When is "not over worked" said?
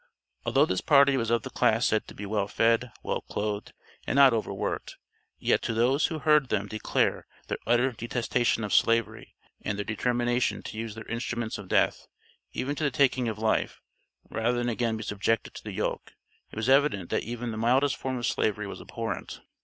4.15-4.97